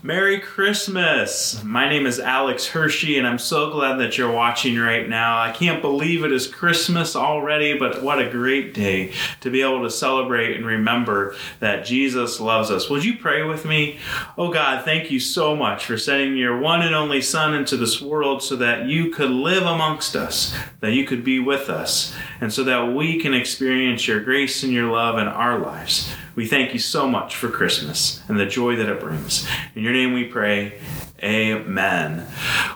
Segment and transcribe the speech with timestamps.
[0.00, 1.60] Merry Christmas!
[1.64, 5.36] My name is Alex Hershey, and I'm so glad that you're watching right now.
[5.36, 9.82] I can't believe it is Christmas already, but what a great day to be able
[9.82, 12.88] to celebrate and remember that Jesus loves us.
[12.88, 13.98] Would you pray with me?
[14.38, 18.00] Oh God, thank you so much for sending your one and only Son into this
[18.00, 22.52] world so that you could live amongst us, that you could be with us, and
[22.52, 26.14] so that we can experience your grace and your love in our lives.
[26.38, 29.44] We thank you so much for Christmas and the joy that it brings.
[29.74, 30.78] In your name we pray.
[31.20, 32.28] Amen.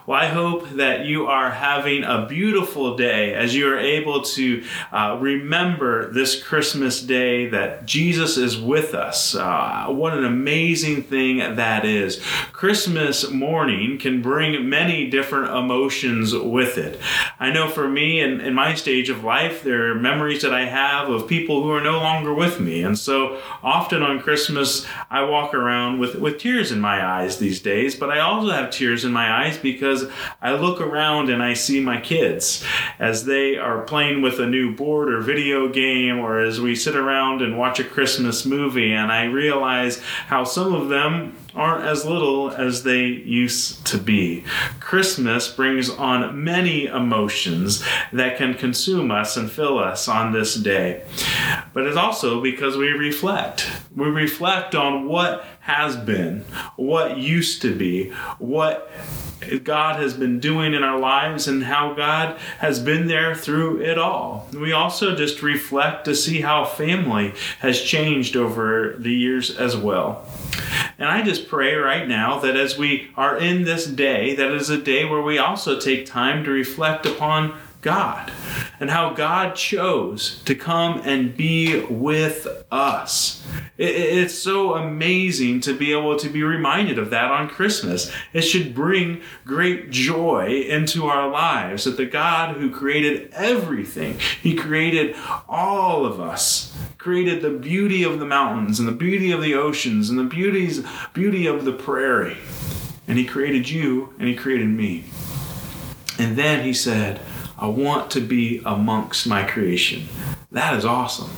[0.05, 4.65] Well, I hope that you are having a beautiful day as you are able to
[4.91, 9.37] uh, remember this Christmas day that Jesus is with us.
[9.37, 12.21] Uh, what an amazing thing that is.
[12.51, 16.99] Christmas morning can bring many different emotions with it.
[17.39, 20.65] I know for me, in, in my stage of life, there are memories that I
[20.65, 22.83] have of people who are no longer with me.
[22.83, 27.61] And so often on Christmas, I walk around with, with tears in my eyes these
[27.61, 30.07] days, but I also have tears in my eyes because
[30.41, 32.65] I look around and I see my kids
[32.99, 36.97] as they are playing with a new board or video game, or as we sit
[36.97, 42.05] around and watch a Christmas movie, and I realize how some of them aren't as
[42.07, 44.45] little as they used to be.
[44.81, 51.05] Christmas brings on many emotions that can consume us and fill us on this day.
[51.73, 53.71] But it's also because we reflect.
[53.95, 56.45] We reflect on what has been,
[56.77, 58.91] what used to be, what
[59.65, 63.99] God has been doing in our lives and how God has been there through it
[63.99, 64.49] all.
[64.53, 70.27] We also just reflect to see how family has changed over the years as well.
[70.99, 74.71] And I just pray right now that as we are in this day, that is
[74.71, 78.33] a day where we also take time to reflect upon God
[78.79, 83.45] and how God chose to come and be with us.
[83.77, 88.13] It's so amazing to be able to be reminded of that on Christmas.
[88.33, 94.55] It should bring great joy into our lives that the God who created everything, He
[94.55, 95.17] created
[95.49, 100.09] all of us, created the beauty of the mountains and the beauty of the oceans
[100.09, 102.39] and the beauties, beauty of the prairie.
[103.09, 105.05] And He created you and He created me.
[106.19, 107.21] And then He said,
[107.63, 110.09] I want to be amongst my creation.
[110.51, 111.31] That is awesome.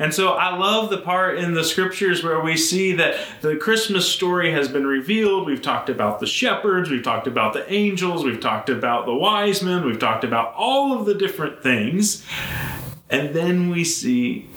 [0.00, 4.10] And so I love the part in the scriptures where we see that the Christmas
[4.10, 5.46] story has been revealed.
[5.46, 9.62] We've talked about the shepherds, we've talked about the angels, we've talked about the wise
[9.62, 12.26] men, we've talked about all of the different things.
[13.08, 14.48] And then we see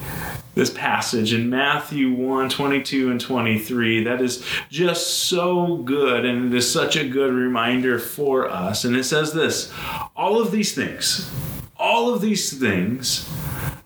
[0.58, 6.58] this passage in Matthew 1 22 and 23 that is just so good and it
[6.58, 8.84] is such a good reminder for us.
[8.84, 9.72] And it says this
[10.16, 11.32] all of these things,
[11.78, 13.30] all of these things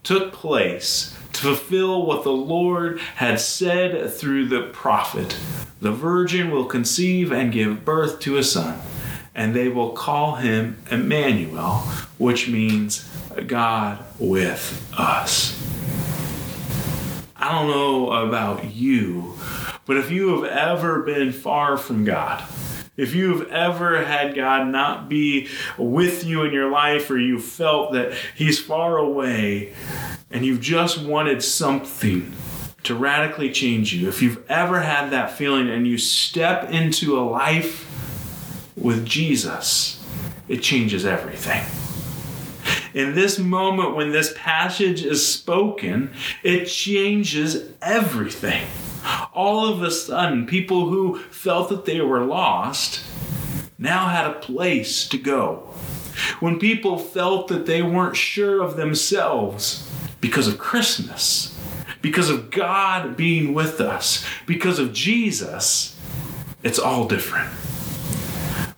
[0.02, 5.38] took place to fulfill what the Lord had said through the prophet
[5.82, 8.80] The virgin will conceive and give birth to a son,
[9.36, 11.80] and they will call him Emmanuel,
[12.18, 13.10] which means
[13.48, 15.71] God with us.
[17.52, 19.38] I don't know about you,
[19.86, 22.42] but if you have ever been far from God,
[22.96, 27.92] if you've ever had God not be with you in your life, or you felt
[27.92, 29.74] that He's far away
[30.30, 32.32] and you've just wanted something
[32.84, 37.24] to radically change you, if you've ever had that feeling and you step into a
[37.28, 37.86] life
[38.78, 40.02] with Jesus,
[40.48, 41.66] it changes everything
[42.94, 46.14] in this moment when this passage is spoken,
[46.44, 48.68] it changes everything.
[49.34, 53.04] All of a sudden, people who felt that they were lost
[53.78, 55.74] now had a place to go.
[56.40, 61.58] When people felt that they weren't sure of themselves because of Christmas,
[62.02, 65.98] because of God being with us, because of Jesus,
[66.64, 67.50] it's all different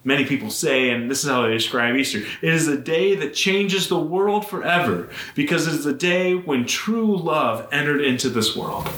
[0.04, 3.34] many people say, and this is how they describe Easter it is a day that
[3.34, 8.56] changes the world forever because it is a day when true love entered into this
[8.56, 8.90] world.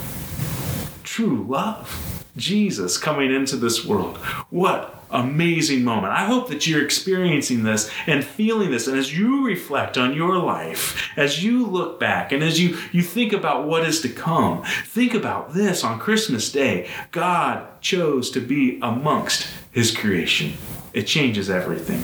[1.03, 2.11] True love.
[2.37, 4.17] Jesus coming into this world.
[4.49, 6.13] What amazing moment.
[6.13, 8.87] I hope that you're experiencing this and feeling this.
[8.87, 13.01] And as you reflect on your life, as you look back and as you, you
[13.01, 16.89] think about what is to come, think about this on Christmas Day.
[17.11, 20.53] God chose to be amongst his creation
[20.95, 22.01] it changes everything.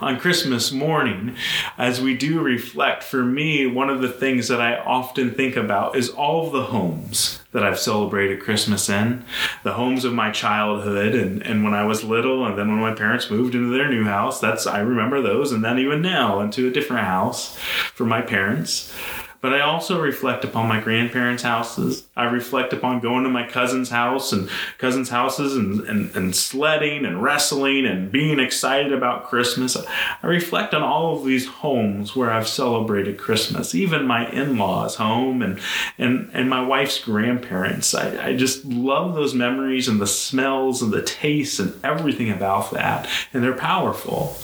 [0.00, 1.34] On Christmas morning,
[1.76, 5.96] as we do reflect, for me, one of the things that I often think about
[5.96, 9.24] is all of the homes that I've celebrated Christmas in,
[9.64, 12.94] the homes of my childhood and, and when I was little, and then when my
[12.94, 14.38] parents moved into their new house.
[14.38, 17.58] That's I remember those, and then even now into a different house
[17.92, 18.94] for my parents.
[19.40, 22.06] But I also reflect upon my grandparents' houses.
[22.16, 24.48] I reflect upon going to my cousin's house and
[24.78, 29.76] cousins' houses and, and, and sledding and wrestling and being excited about Christmas.
[29.76, 35.42] I reflect on all of these homes where I've celebrated Christmas, even my in-laws' home
[35.42, 35.60] and
[35.96, 37.94] and, and my wife's grandparents.
[37.94, 42.72] I, I just love those memories and the smells and the tastes and everything about
[42.72, 43.08] that.
[43.32, 44.36] And they're powerful.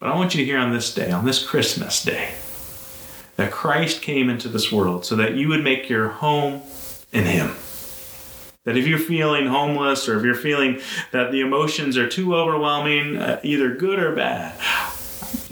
[0.00, 2.32] But I want you to hear on this day, on this Christmas day,
[3.40, 6.60] that Christ came into this world so that you would make your home
[7.10, 7.56] in Him.
[8.66, 10.78] That if you're feeling homeless or if you're feeling
[11.12, 14.60] that the emotions are too overwhelming, uh, either good or bad,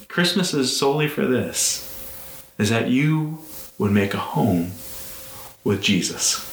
[0.06, 1.86] Christmas is solely for this
[2.58, 3.38] is that you
[3.78, 4.72] would make a home
[5.64, 6.44] with Jesus.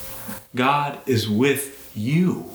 [0.56, 2.50] God is with you.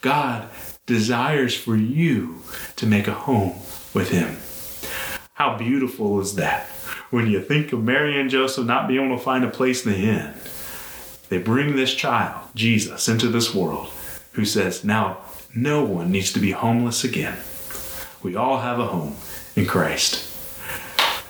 [0.00, 0.48] God
[0.86, 2.42] desires for you
[2.74, 3.60] to make a home
[3.94, 4.36] with Him.
[5.34, 6.68] How beautiful is that?
[7.10, 9.92] When you think of Mary and Joseph not being able to find a place in
[9.92, 10.32] the inn,
[11.28, 13.90] they bring this child, Jesus, into this world
[14.32, 15.18] who says, Now
[15.54, 17.38] no one needs to be homeless again.
[18.22, 19.16] We all have a home
[19.56, 20.26] in Christ.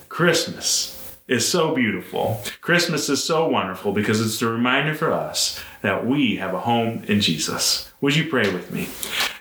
[0.08, 2.42] Christmas is so beautiful.
[2.60, 7.04] Christmas is so wonderful because it's a reminder for us that we have a home
[7.06, 7.90] in Jesus.
[8.00, 8.88] Would you pray with me?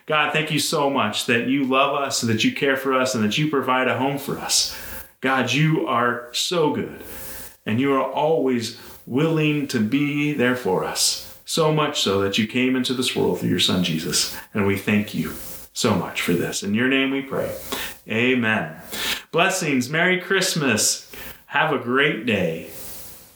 [0.05, 3.15] God, thank you so much that you love us and that you care for us
[3.15, 4.75] and that you provide a home for us.
[5.21, 7.03] God, you are so good,
[7.65, 11.37] and you are always willing to be there for us.
[11.43, 14.37] So much so that you came into this world through your Son Jesus.
[14.53, 15.33] And we thank you
[15.73, 16.63] so much for this.
[16.63, 17.53] In your name we pray.
[18.07, 18.75] Amen.
[19.31, 19.89] Blessings.
[19.89, 21.11] Merry Christmas.
[21.47, 22.69] Have a great day.